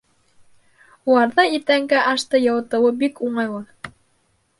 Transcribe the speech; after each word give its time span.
Уларҙа 1.11 1.45
иртәнге 1.57 1.99
ашты 2.13 2.41
йылытыуы 2.45 2.91
бик 3.03 3.21
уңайлы. 3.29 3.61